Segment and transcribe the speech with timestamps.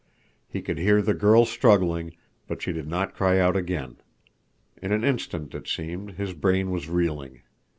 [0.49, 2.15] He could hear the girl struggling,
[2.47, 3.97] but she did not cry out again.
[4.81, 7.41] In an instant, it seemed, his brain was reeling.